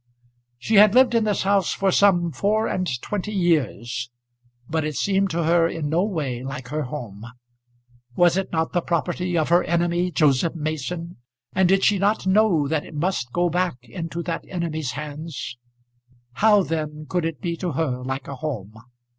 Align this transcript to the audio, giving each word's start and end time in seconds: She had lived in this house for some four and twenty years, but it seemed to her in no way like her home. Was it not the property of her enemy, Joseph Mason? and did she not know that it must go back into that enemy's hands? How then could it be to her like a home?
She 0.57 0.77
had 0.77 0.95
lived 0.95 1.13
in 1.13 1.25
this 1.25 1.43
house 1.43 1.73
for 1.73 1.91
some 1.91 2.31
four 2.31 2.65
and 2.67 2.89
twenty 3.03 3.31
years, 3.33 4.09
but 4.67 4.83
it 4.83 4.95
seemed 4.95 5.29
to 5.29 5.43
her 5.43 5.67
in 5.67 5.89
no 5.89 6.03
way 6.03 6.41
like 6.41 6.69
her 6.69 6.81
home. 6.85 7.23
Was 8.15 8.35
it 8.35 8.51
not 8.51 8.73
the 8.73 8.81
property 8.81 9.37
of 9.37 9.49
her 9.49 9.63
enemy, 9.63 10.09
Joseph 10.09 10.55
Mason? 10.55 11.17
and 11.53 11.69
did 11.69 11.83
she 11.83 11.99
not 11.99 12.25
know 12.25 12.67
that 12.67 12.83
it 12.83 12.95
must 12.95 13.31
go 13.31 13.47
back 13.47 13.75
into 13.83 14.23
that 14.23 14.43
enemy's 14.47 14.93
hands? 14.93 15.55
How 16.33 16.63
then 16.63 17.05
could 17.07 17.23
it 17.23 17.39
be 17.39 17.55
to 17.57 17.73
her 17.73 18.03
like 18.03 18.27
a 18.27 18.37
home? 18.37 18.73